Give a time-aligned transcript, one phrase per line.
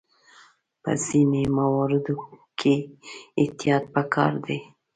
[0.83, 2.15] په ځینو مواردو
[2.59, 2.75] کې
[3.41, 4.59] احتیاط پکار دی.